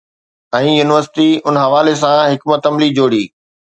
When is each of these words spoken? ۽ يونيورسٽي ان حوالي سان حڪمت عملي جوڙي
۽ 0.59 0.69
يونيورسٽي 0.79 1.27
ان 1.51 1.55
حوالي 1.65 1.95
سان 2.01 2.17
حڪمت 2.31 2.61
عملي 2.71 2.89
جوڙي 2.97 3.23